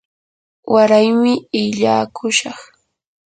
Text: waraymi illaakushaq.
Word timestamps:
waraymi 0.73 1.33
illaakushaq. 1.61 2.59